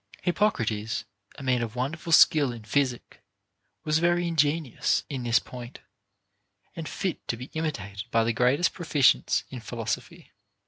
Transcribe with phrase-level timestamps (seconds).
[0.23, 1.05] Hippocrates,
[1.35, 3.21] a man of wonderful skill in physic,
[3.83, 5.77] was verv ingenuous in this point,
[6.75, 10.31] and fit to be imitated by the greatest proficients in philosophy.